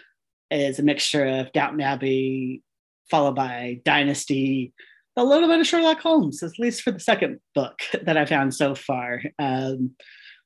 is 0.50 0.78
a 0.78 0.82
mixture 0.82 1.26
of 1.26 1.52
Downton 1.52 1.80
Abbey 1.80 2.62
followed 3.10 3.34
by 3.36 3.80
Dynasty, 3.84 4.72
a 5.16 5.24
little 5.24 5.48
bit 5.48 5.60
of 5.60 5.66
Sherlock 5.66 6.00
Holmes, 6.00 6.42
at 6.42 6.58
least 6.58 6.82
for 6.82 6.90
the 6.90 7.00
second 7.00 7.40
book 7.54 7.80
that 8.02 8.16
I 8.16 8.26
found 8.26 8.54
so 8.54 8.74
far. 8.74 9.22
Um, 9.38 9.92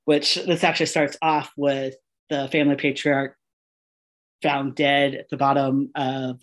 which 0.06 0.34
this 0.34 0.64
actually 0.64 0.86
starts 0.86 1.16
off 1.22 1.52
with 1.56 1.94
the 2.30 2.48
family 2.48 2.76
patriarch 2.76 3.36
found 4.42 4.74
dead 4.74 5.14
at 5.14 5.28
the 5.28 5.36
bottom 5.36 5.90
of 5.94 6.42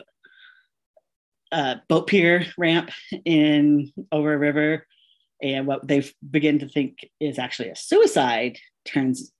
a 1.51 1.82
boat 1.88 2.08
pier 2.08 2.46
ramp 2.58 2.92
in 3.25 3.92
over 4.12 4.34
a 4.34 4.38
river. 4.38 4.86
And 5.42 5.68
what 5.68 5.88
they 5.88 6.04
begin 6.30 6.60
to 6.60 6.70
think 6.70 7.10
is 7.20 7.39
actually 7.39 7.70
a 7.70 7.75
suicide 7.75 8.58
turns 8.86 9.32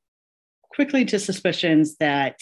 quickly 0.74 1.06
to 1.06 1.20
suspicions 1.20 1.98
that 1.98 2.40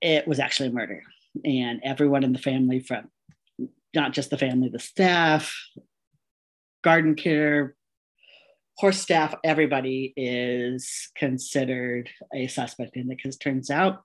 it 0.00 0.28
was 0.28 0.38
actually 0.38 0.68
a 0.68 0.72
murder. 0.72 1.02
And 1.44 1.80
everyone 1.82 2.24
in 2.24 2.32
the 2.32 2.38
family 2.38 2.80
from 2.80 3.08
not 3.94 4.12
just 4.12 4.30
the 4.30 4.38
family 4.38 4.68
the 4.68 4.78
staff 4.78 5.54
garden 6.82 7.14
care 7.14 7.74
horse 8.76 9.00
staff 9.00 9.34
everybody 9.42 10.12
is 10.16 11.10
considered 11.16 12.08
a 12.32 12.46
suspect. 12.46 12.96
In 12.96 13.10
it 13.10 13.16
because 13.16 13.36
turns 13.36 13.70
out 13.70 14.02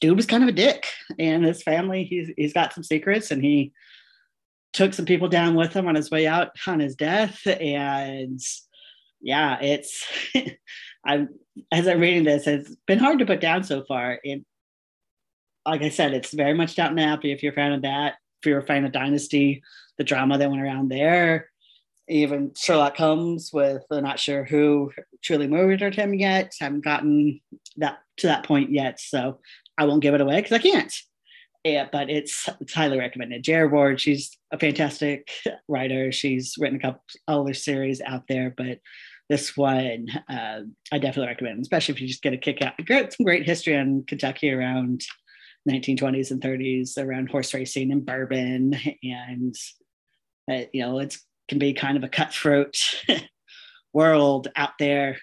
dude 0.00 0.16
was 0.16 0.26
kind 0.26 0.42
of 0.42 0.48
a 0.48 0.52
dick, 0.52 0.86
and 1.18 1.44
his 1.44 1.62
family 1.62 2.04
he's 2.04 2.30
he's 2.36 2.52
got 2.52 2.72
some 2.72 2.84
secrets, 2.84 3.30
and 3.30 3.42
he 3.42 3.72
took 4.72 4.94
some 4.94 5.04
people 5.04 5.28
down 5.28 5.54
with 5.54 5.72
him 5.72 5.88
on 5.88 5.94
his 5.94 6.10
way 6.10 6.26
out 6.26 6.50
on 6.66 6.80
his 6.80 6.94
death, 6.94 7.46
and 7.46 8.40
yeah, 9.20 9.58
it's 9.60 10.06
I'm 11.04 11.28
as 11.72 11.86
I'm 11.86 12.00
reading 12.00 12.24
this, 12.24 12.46
it's 12.46 12.74
been 12.86 12.98
hard 12.98 13.18
to 13.18 13.26
put 13.26 13.40
down 13.40 13.64
so 13.64 13.84
far. 13.84 14.18
and 14.24 14.44
like 15.66 15.82
I 15.82 15.90
said, 15.90 16.14
it's 16.14 16.32
very 16.32 16.54
much 16.54 16.74
Downton 16.74 16.98
Abbey. 16.98 17.32
If 17.32 17.42
you're 17.42 17.52
a 17.52 17.54
fan 17.54 17.72
of 17.72 17.82
that, 17.82 18.14
if 18.40 18.48
you're 18.48 18.60
a 18.60 18.66
fan 18.66 18.84
of 18.84 18.92
Dynasty, 18.92 19.62
the 19.98 20.04
drama 20.04 20.38
that 20.38 20.50
went 20.50 20.62
around 20.62 20.88
there, 20.88 21.50
even 22.08 22.52
Sherlock 22.56 22.96
Holmes 22.96 23.50
with 23.52 23.84
uh, 23.90 24.00
not 24.00 24.18
sure 24.18 24.44
who 24.44 24.90
truly 25.22 25.46
murdered 25.46 25.94
him 25.94 26.14
yet. 26.14 26.52
Haven't 26.58 26.84
gotten 26.84 27.40
that 27.76 27.98
to 28.18 28.26
that 28.26 28.44
point 28.44 28.72
yet, 28.72 29.00
so 29.00 29.40
I 29.80 29.86
won't 29.86 30.02
give 30.02 30.12
it 30.12 30.20
away 30.20 30.36
because 30.36 30.52
I 30.52 30.58
can't. 30.58 30.92
Yeah, 31.64 31.88
but 31.90 32.10
it's 32.10 32.48
it's 32.60 32.74
highly 32.74 32.98
recommended. 32.98 33.42
J.R. 33.42 33.66
Ward, 33.66 33.98
she's 33.98 34.36
a 34.52 34.58
fantastic 34.58 35.30
writer. 35.68 36.12
She's 36.12 36.54
written 36.58 36.76
a 36.76 36.82
couple 36.82 37.02
other 37.26 37.54
series 37.54 38.02
out 38.02 38.24
there, 38.28 38.52
but 38.54 38.78
this 39.30 39.56
one 39.56 40.08
uh, 40.28 40.60
I 40.92 40.98
definitely 40.98 41.28
recommend, 41.28 41.62
especially 41.62 41.94
if 41.94 42.00
you 42.02 42.08
just 42.08 42.22
get 42.22 42.34
a 42.34 42.38
kick 42.38 42.60
out. 42.60 42.76
Get 42.84 43.14
some 43.14 43.24
great 43.24 43.46
history 43.46 43.76
on 43.76 44.04
Kentucky 44.06 44.52
around 44.52 45.02
1920s 45.68 46.30
and 46.30 46.42
30s, 46.42 46.98
around 46.98 47.30
horse 47.30 47.54
racing 47.54 47.90
and 47.90 48.04
bourbon, 48.04 48.74
and 49.02 49.54
uh, 50.50 50.64
you 50.74 50.82
know 50.82 50.98
it 50.98 51.16
can 51.48 51.58
be 51.58 51.72
kind 51.72 51.96
of 51.96 52.04
a 52.04 52.08
cutthroat 52.08 52.76
world 53.94 54.48
out 54.56 54.72
there. 54.78 55.16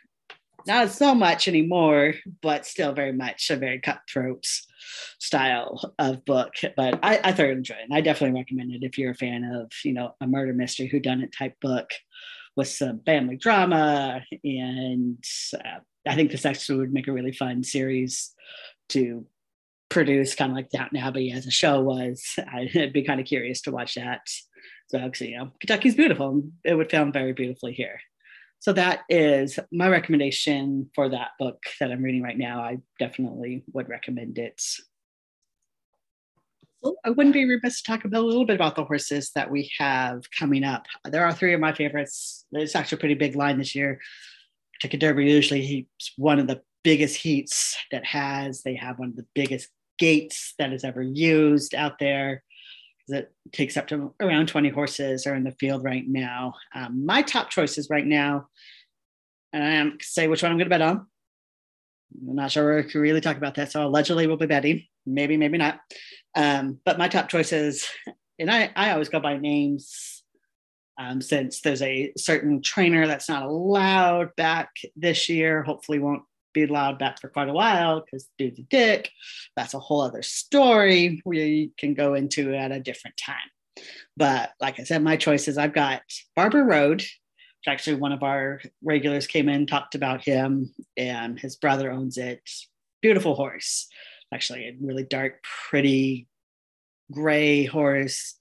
Not 0.68 0.92
so 0.92 1.16
much 1.16 1.48
anymore, 1.48 2.16
but 2.42 2.66
still 2.66 2.92
very 2.92 3.14
much 3.14 3.50
a 3.50 3.56
very 3.56 3.80
cutthroat 3.80 4.46
style 5.18 5.94
of 5.98 6.26
book. 6.26 6.54
But 6.76 7.00
I, 7.02 7.20
I 7.24 7.32
thoroughly 7.32 7.58
enjoy 7.58 7.76
it. 7.76 7.86
And 7.86 7.94
I 7.94 8.02
definitely 8.02 8.38
recommend 8.38 8.74
it 8.74 8.84
if 8.84 8.98
you're 8.98 9.12
a 9.12 9.16
fan 9.16 9.46
of, 9.46 9.72
you 9.86 9.94
know, 9.94 10.16
a 10.20 10.28
murder 10.28 10.54
mystery 10.54 10.90
whodunit 10.94 11.32
type 11.32 11.56
book 11.62 11.92
with 12.58 12.68
some 12.68 13.02
family 13.06 13.38
drama. 13.38 14.22
And 14.44 15.24
uh, 15.54 15.80
I 16.06 16.16
think 16.16 16.32
this 16.32 16.46
actually 16.46 16.80
would 16.80 16.94
make 16.94 17.08
a 17.08 17.14
really 17.14 17.32
fun 17.32 17.64
series 17.64 18.34
to 18.90 19.26
produce, 19.90 20.36
kind 20.36 20.52
of 20.52 20.58
like 20.58 20.70
Downton 20.70 20.98
Abbey 20.98 21.32
as 21.32 21.48
a 21.48 21.52
show 21.52 21.82
was. 21.82 22.38
I'd 22.54 22.92
be 22.92 23.04
kind 23.04 23.22
of 23.22 23.26
curious 23.26 23.62
to 23.62 23.72
watch 23.72 23.96
that. 23.96 24.22
So 24.90 25.12
you 25.22 25.38
know, 25.38 25.52
Kentucky's 25.60 25.96
beautiful. 25.96 26.44
It 26.64 26.76
would 26.76 26.90
film 26.90 27.12
very 27.14 27.34
beautifully 27.34 27.74
here. 27.74 28.00
So 28.60 28.74
that 28.74 29.02
is 29.10 29.60
my 29.72 29.88
recommendation 29.88 30.90
for 30.96 31.10
that 31.10 31.32
book 31.40 31.64
that 31.80 31.92
I'm 31.92 32.02
reading 32.02 32.24
right 32.24 32.38
now. 32.38 32.60
I 32.62 32.80
definitely 33.00 33.64
would 33.74 33.88
recommend 33.88 34.40
it. 34.40 34.62
I 37.04 37.10
wouldn't 37.10 37.34
be 37.34 37.46
remiss 37.46 37.82
to 37.82 37.92
talk 37.92 38.06
about 38.06 38.24
a 38.24 38.26
little 38.26 38.46
bit 38.46 38.56
about 38.56 38.76
the 38.76 38.84
horses 38.84 39.32
that 39.36 39.50
we 39.50 39.72
have 39.78 40.30
coming 40.32 40.64
up. 40.64 40.86
There 41.06 41.26
are 41.26 41.34
three 41.34 41.54
of 41.54 41.60
my 41.60 41.74
favorites. 41.74 42.46
It's 42.52 42.76
actually 42.76 42.98
a 42.98 43.00
pretty 43.00 43.16
big 43.16 43.36
line 43.36 43.58
this 43.58 43.76
year. 43.76 44.00
Kentucky 44.80 44.98
Derby 44.98 45.26
usually 45.26 45.62
he's 45.62 46.14
one 46.18 46.40
of 46.40 46.48
the 46.48 46.62
biggest 46.84 47.16
heats 47.16 47.76
that 47.92 48.06
has. 48.06 48.62
They 48.62 48.76
have 48.76 49.00
one 49.00 49.10
of 49.10 49.16
the 49.16 49.26
biggest 49.34 49.70
gates 49.98 50.54
that 50.60 50.72
is 50.72 50.84
ever 50.84 51.02
used 51.02 51.74
out 51.74 52.00
there 52.00 52.44
that 53.08 53.32
takes 53.52 53.78
up 53.78 53.88
to 53.88 54.14
around 54.20 54.48
20 54.48 54.70
horses 54.70 55.26
are 55.26 55.36
in 55.36 55.44
the 55.44 55.56
field 55.60 55.84
right 55.84 56.06
now. 56.08 56.54
Um, 56.76 57.06
my 57.06 57.22
top 57.22 57.50
choices 57.50 57.90
right 57.90 58.06
now, 58.06 58.48
and 59.54 59.64
I 59.64 59.72
am 59.76 59.98
say 60.02 60.28
which 60.28 60.44
one 60.44 60.52
I'm 60.52 60.58
going 60.58 60.70
to 60.70 60.70
bet 60.70 60.82
on. 60.82 61.08
I'm 62.28 62.36
not 62.36 62.52
sure 62.52 62.78
we 62.78 62.84
can 62.84 63.02
really 63.02 63.22
talk 63.22 63.38
about 63.38 63.56
that. 63.56 63.72
So 63.72 63.86
allegedly 63.86 64.28
we'll 64.28 64.38
be 64.38 64.46
betting, 64.46 64.86
maybe, 65.06 65.38
maybe 65.38 65.58
not. 65.58 65.80
Um, 66.36 66.80
but 66.86 66.98
my 66.98 67.08
top 67.08 67.30
choices, 67.30 67.88
and 68.40 68.50
I, 68.52 68.72
I 68.76 68.92
always 68.92 69.10
go 69.10 69.20
by 69.20 69.38
names 69.38 70.24
um, 70.98 71.22
since 71.22 71.62
there's 71.62 71.82
a 71.82 72.12
certain 72.18 72.62
trainer 72.62 73.08
that's 73.08 73.30
not 73.30 73.44
allowed 73.44 74.36
back 74.36 74.72
this 74.96 75.30
year, 75.30 75.64
hopefully 75.64 76.00
won't 76.00 76.24
be 76.66 76.72
allowed 76.72 76.98
back 76.98 77.20
for 77.20 77.30
quite 77.30 77.50
a 77.50 77.54
while 77.54 78.02
because 78.02 78.28
dude's 78.38 78.60
a 78.60 78.64
dick. 78.64 79.12
That's 79.56 79.74
a 79.74 79.80
whole 79.80 80.02
other 80.02 80.22
story 80.22 81.22
we 81.26 81.72
can 81.78 81.94
go 81.94 82.16
into 82.16 82.54
at 82.54 82.72
a 82.72 82.80
different 82.80 83.18
time. 83.18 83.36
But 84.16 84.52
like 84.60 84.80
I 84.80 84.84
said, 84.84 85.04
my 85.04 85.18
choices 85.18 85.58
I've 85.58 85.74
got 85.74 86.02
Barber 86.36 86.64
Road, 86.64 87.00
which 87.00 87.68
actually 87.68 87.98
one 87.98 88.12
of 88.12 88.24
our 88.24 88.62
regulars 88.84 89.28
came 89.28 89.50
in, 89.50 89.68
talked 89.68 89.94
about 89.94 90.24
him, 90.24 90.74
and 90.96 91.40
his 91.40 91.56
brother 91.56 91.92
owns 91.92 92.18
it. 92.18 92.42
Beautiful 93.02 93.36
horse, 93.36 93.88
actually, 94.34 94.68
a 94.68 94.76
really 94.82 95.04
dark, 95.04 95.44
pretty 95.70 96.28
gray 97.12 97.66
horse. 97.66 98.36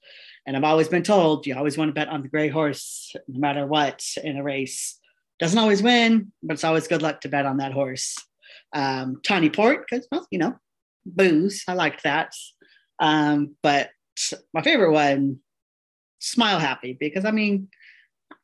And 0.46 0.56
I've 0.56 0.64
always 0.64 0.88
been 0.88 1.02
told 1.02 1.46
you 1.46 1.56
always 1.56 1.76
want 1.76 1.90
to 1.90 1.92
bet 1.92 2.08
on 2.08 2.22
the 2.22 2.28
gray 2.28 2.48
horse 2.48 3.14
no 3.28 3.40
matter 3.40 3.66
what 3.66 4.02
in 4.22 4.36
a 4.36 4.42
race 4.42 4.98
doesn't 5.38 5.58
always 5.58 5.82
win, 5.82 6.32
but 6.42 6.54
it's 6.54 6.64
always 6.64 6.88
good 6.88 7.02
luck 7.02 7.20
to 7.20 7.28
bet 7.28 7.46
on 7.46 7.58
that 7.58 7.72
horse. 7.72 8.16
Um, 8.72 9.20
Tawny 9.22 9.50
Port, 9.50 9.86
because, 9.88 10.06
well, 10.10 10.26
you 10.30 10.38
know, 10.38 10.56
booze. 11.04 11.62
I 11.68 11.74
liked 11.74 12.02
that. 12.04 12.32
Um, 13.00 13.56
but 13.62 13.90
my 14.54 14.62
favorite 14.62 14.92
one, 14.92 15.40
Smile 16.18 16.58
Happy, 16.58 16.96
because 16.98 17.24
I 17.24 17.30
mean, 17.30 17.68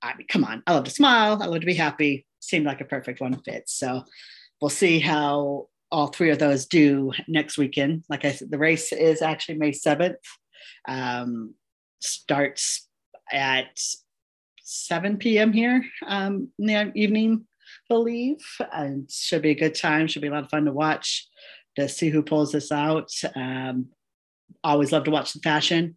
I 0.03 0.15
mean, 0.17 0.27
come 0.29 0.45
on, 0.45 0.63
I 0.67 0.75
love 0.75 0.85
to 0.85 0.91
smile. 0.91 1.43
I 1.43 1.47
love 1.47 1.61
to 1.61 1.67
be 1.67 1.75
happy. 1.75 2.27
Seemed 2.41 2.67
like 2.67 2.81
a 2.81 2.87
perfect 2.87 3.21
one 3.21 3.41
fit. 3.43 3.65
So 3.67 4.05
we'll 4.61 4.69
see 4.69 5.01
how 5.01 5.69
all 5.91 6.09
three 6.09 6.31
of 6.31 6.39
those 6.39 6.67
do 6.67 7.13
next 7.29 7.59
weekend. 7.59 8.05
Like 8.09 8.25
I 8.25 8.33
said, 8.33 8.51
the 8.51 8.59
race 8.59 8.93
is 8.93 9.23
actually 9.23 9.59
May 9.59 9.73
7th. 9.73 10.17
Um, 10.89 11.55
starts 12.01 12.89
at 13.31 13.81
7 14.63 15.19
p.m. 15.19 15.53
here 15.53 15.85
um, 16.07 16.49
in 16.59 16.67
the 16.67 16.93
evening, 16.95 17.47
believe. 17.89 18.39
And 18.73 19.11
should 19.11 19.43
be 19.43 19.51
a 19.51 19.59
good 19.59 19.75
time. 19.75 20.07
Should 20.07 20.23
be 20.23 20.29
a 20.29 20.33
lot 20.33 20.45
of 20.45 20.51
fun 20.51 20.65
to 20.67 20.73
watch 20.73 21.29
to 21.77 21.89
see 21.89 22.11
who 22.11 22.23
pulls 22.23 22.53
this 22.53 22.71
out. 22.71 23.11
Um, 23.35 23.89
always 24.63 24.93
love 24.93 25.05
to 25.05 25.11
watch 25.11 25.33
the 25.33 25.41
fashion. 25.41 25.97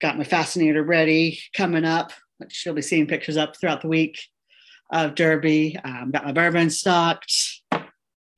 Got 0.00 0.18
my 0.18 0.24
fascinator 0.24 0.82
ready 0.82 1.38
coming 1.56 1.84
up, 1.84 2.12
which 2.38 2.64
you'll 2.64 2.74
be 2.74 2.82
seeing 2.82 3.06
pictures 3.06 3.36
up 3.36 3.56
throughout 3.56 3.82
the 3.82 3.88
week 3.88 4.20
of 4.92 5.14
Derby. 5.14 5.78
Um, 5.84 6.10
got 6.10 6.24
my 6.24 6.32
bourbon 6.32 6.70
stocked. 6.70 7.32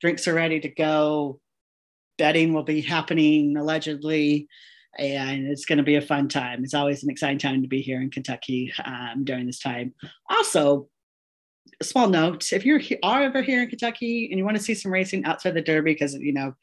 Drinks 0.01 0.27
are 0.27 0.33
ready 0.33 0.59
to 0.59 0.69
go. 0.69 1.39
Betting 2.17 2.53
will 2.53 2.63
be 2.63 2.81
happening 2.81 3.57
allegedly 3.57 4.47
and 4.97 5.47
it's 5.47 5.65
going 5.65 5.77
to 5.77 5.83
be 5.83 5.95
a 5.95 6.01
fun 6.01 6.27
time. 6.27 6.63
It's 6.63 6.73
always 6.73 7.03
an 7.03 7.09
exciting 7.09 7.37
time 7.37 7.61
to 7.61 7.67
be 7.67 7.81
here 7.81 8.01
in 8.01 8.09
Kentucky 8.09 8.73
um, 8.83 9.23
during 9.23 9.45
this 9.45 9.59
time. 9.59 9.93
Also, 10.29 10.87
a 11.79 11.83
small 11.83 12.09
note: 12.09 12.51
if 12.53 12.65
you're 12.65 12.81
ever 13.03 13.41
here 13.41 13.63
in 13.63 13.69
Kentucky 13.69 14.27
and 14.29 14.37
you 14.37 14.45
want 14.45 14.57
to 14.57 14.63
see 14.63 14.73
some 14.73 14.91
racing 14.91 15.25
outside 15.25 15.53
the 15.53 15.61
Derby, 15.61 15.93
because 15.93 16.13
you 16.15 16.33
know 16.33 16.53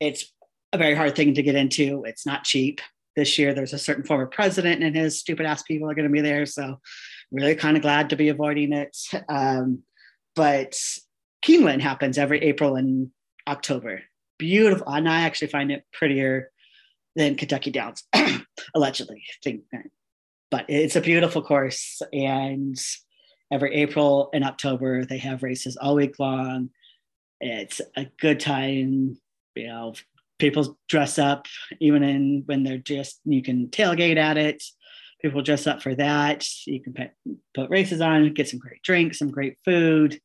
it's 0.00 0.32
a 0.72 0.78
very 0.78 0.94
hard 0.94 1.14
thing 1.14 1.34
to 1.34 1.42
get 1.42 1.54
into. 1.54 2.04
It's 2.04 2.26
not 2.26 2.44
cheap. 2.44 2.80
This 3.16 3.38
year, 3.38 3.54
there's 3.54 3.72
a 3.72 3.78
certain 3.78 4.02
former 4.02 4.26
president 4.26 4.82
and 4.82 4.96
his 4.96 5.20
stupid 5.20 5.46
ass 5.46 5.62
people 5.62 5.88
are 5.88 5.94
going 5.94 6.08
to 6.08 6.12
be 6.12 6.20
there. 6.20 6.46
So, 6.46 6.80
really 7.30 7.54
kind 7.54 7.76
of 7.76 7.82
glad 7.82 8.10
to 8.10 8.16
be 8.16 8.28
avoiding 8.28 8.72
it. 8.72 8.96
Um, 9.28 9.82
but 10.34 10.76
Keeneland 11.44 11.80
happens 11.80 12.18
every 12.18 12.40
April 12.40 12.74
and 12.74 13.10
October. 13.46 14.02
Beautiful, 14.38 14.88
and 14.88 15.08
I 15.08 15.20
actually 15.22 15.48
find 15.48 15.70
it 15.70 15.84
prettier 15.92 16.50
than 17.16 17.36
Kentucky 17.36 17.70
Downs, 17.70 18.04
allegedly. 18.74 19.24
Think, 19.42 19.62
but 20.50 20.66
it's 20.68 20.96
a 20.96 21.00
beautiful 21.00 21.42
course, 21.42 22.02
and 22.12 22.76
every 23.50 23.74
April 23.74 24.30
and 24.32 24.44
October 24.44 25.04
they 25.04 25.18
have 25.18 25.42
races 25.42 25.76
all 25.76 25.94
week 25.94 26.18
long. 26.18 26.70
It's 27.40 27.80
a 27.96 28.06
good 28.20 28.40
time. 28.40 29.18
You 29.54 29.66
know, 29.68 29.94
people 30.38 30.78
dress 30.88 31.18
up 31.18 31.46
even 31.80 32.02
in 32.02 32.42
when 32.46 32.62
they're 32.62 32.78
just. 32.78 33.20
You 33.24 33.42
can 33.42 33.68
tailgate 33.68 34.16
at 34.16 34.36
it. 34.36 34.62
People 35.22 35.42
dress 35.42 35.66
up 35.66 35.82
for 35.82 35.94
that. 35.94 36.46
You 36.66 36.82
can 36.82 36.92
put, 36.92 37.10
put 37.54 37.70
races 37.70 38.00
on, 38.00 38.34
get 38.34 38.48
some 38.48 38.58
great 38.58 38.82
drinks, 38.82 39.18
some 39.18 39.30
great 39.30 39.56
food, 39.64 40.20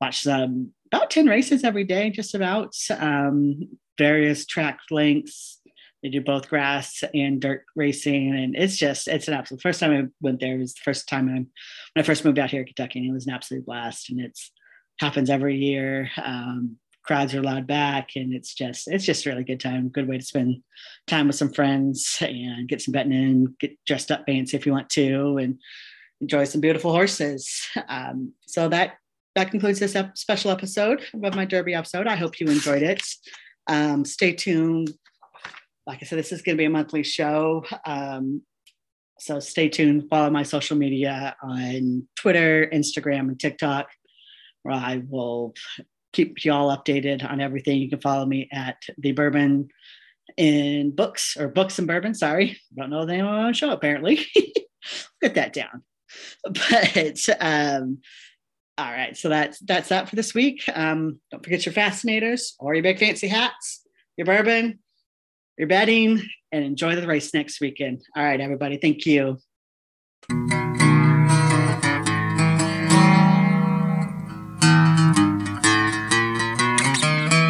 watch 0.00 0.22
some 0.22 0.72
about 0.92 1.10
10 1.10 1.26
races 1.26 1.64
every 1.64 1.84
day, 1.84 2.10
just 2.10 2.34
about 2.34 2.74
um, 2.98 3.68
various 3.98 4.46
track 4.46 4.78
lengths 4.90 5.60
they 6.04 6.10
do 6.10 6.20
both 6.20 6.50
grass 6.50 7.02
and 7.14 7.40
dirt 7.40 7.64
racing, 7.74 8.36
and 8.36 8.54
it's 8.54 8.76
just 8.76 9.08
it's 9.08 9.26
an 9.26 9.32
absolute. 9.32 9.62
First 9.62 9.80
time 9.80 9.90
I 9.90 10.06
went 10.20 10.38
there 10.38 10.58
was 10.58 10.74
the 10.74 10.82
first 10.84 11.08
time 11.08 11.30
I, 11.30 11.32
when 11.32 11.48
I 11.96 12.02
first 12.02 12.26
moved 12.26 12.38
out 12.38 12.50
here 12.50 12.62
to 12.62 12.72
Kentucky, 12.72 12.98
and 12.98 13.08
it 13.08 13.14
was 13.14 13.26
an 13.26 13.32
absolute 13.32 13.64
blast. 13.64 14.10
And 14.10 14.20
it's 14.20 14.52
happens 15.00 15.30
every 15.30 15.56
year. 15.56 16.10
Um, 16.22 16.76
crowds 17.04 17.34
are 17.34 17.40
allowed 17.40 17.66
back, 17.66 18.10
and 18.16 18.34
it's 18.34 18.52
just 18.52 18.86
it's 18.86 19.06
just 19.06 19.24
a 19.24 19.30
really 19.30 19.44
good 19.44 19.60
time. 19.60 19.88
Good 19.88 20.06
way 20.06 20.18
to 20.18 20.24
spend 20.24 20.62
time 21.06 21.26
with 21.26 21.36
some 21.36 21.54
friends 21.54 22.18
and 22.20 22.68
get 22.68 22.82
some 22.82 22.92
betting 22.92 23.12
in, 23.12 23.56
get 23.58 23.72
dressed 23.86 24.10
up 24.10 24.24
fancy 24.26 24.58
if 24.58 24.66
you 24.66 24.72
want 24.72 24.90
to, 24.90 25.38
and 25.38 25.58
enjoy 26.20 26.44
some 26.44 26.60
beautiful 26.60 26.92
horses. 26.92 27.66
Um, 27.88 28.34
so 28.46 28.68
that 28.68 28.98
that 29.36 29.50
concludes 29.50 29.78
this 29.78 29.96
ep- 29.96 30.18
special 30.18 30.50
episode 30.50 31.00
of 31.14 31.34
my 31.34 31.46
Derby 31.46 31.72
episode. 31.72 32.06
I 32.06 32.16
hope 32.16 32.40
you 32.40 32.46
enjoyed 32.48 32.82
it. 32.82 33.02
Um, 33.68 34.04
stay 34.04 34.32
tuned. 34.32 34.92
Like 35.86 35.98
I 36.02 36.06
said, 36.06 36.18
this 36.18 36.32
is 36.32 36.42
going 36.42 36.56
to 36.56 36.60
be 36.60 36.66
a 36.66 36.70
monthly 36.70 37.02
show. 37.02 37.64
Um, 37.84 38.42
so 39.18 39.40
stay 39.40 39.68
tuned. 39.68 40.08
Follow 40.10 40.30
my 40.30 40.42
social 40.42 40.76
media 40.76 41.36
on 41.42 42.08
Twitter, 42.16 42.68
Instagram, 42.72 43.28
and 43.28 43.38
TikTok, 43.38 43.88
where 44.62 44.74
I 44.74 45.02
will 45.08 45.54
keep 46.12 46.44
you 46.44 46.52
all 46.52 46.74
updated 46.76 47.28
on 47.28 47.40
everything. 47.40 47.78
You 47.78 47.90
can 47.90 48.00
follow 48.00 48.24
me 48.26 48.48
at 48.52 48.76
the 48.98 49.12
Bourbon 49.12 49.68
in 50.36 50.94
Books 50.94 51.36
or 51.38 51.48
Books 51.48 51.78
and 51.78 51.86
Bourbon. 51.86 52.14
Sorry, 52.14 52.58
don't 52.76 52.90
know 52.90 53.04
the 53.04 53.12
name 53.12 53.26
of 53.26 53.32
my 53.32 53.52
show 53.52 53.70
apparently. 53.70 54.26
Get 55.22 55.34
that 55.34 55.52
down. 55.52 55.82
But 56.44 57.18
um, 57.40 57.98
all 58.76 58.90
right, 58.90 59.16
so 59.16 59.28
that's 59.28 59.58
that's 59.60 59.88
that 59.88 60.08
for 60.08 60.16
this 60.16 60.34
week. 60.34 60.62
Um, 60.72 61.20
don't 61.30 61.42
forget 61.42 61.66
your 61.66 61.72
fascinators 61.72 62.54
or 62.58 62.74
your 62.74 62.82
big 62.82 62.98
fancy 62.98 63.28
hats, 63.28 63.82
your 64.16 64.26
bourbon, 64.26 64.80
your 65.58 65.68
betting 65.68 66.22
and 66.52 66.64
enjoy 66.64 66.96
the 66.96 67.06
race 67.06 67.32
next 67.34 67.60
weekend. 67.60 68.02
All 68.16 68.24
right, 68.24 68.40
everybody. 68.40 68.78
Thank 68.78 69.06
you. 69.06 69.38